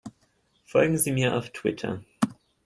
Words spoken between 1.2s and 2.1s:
auf Twitter!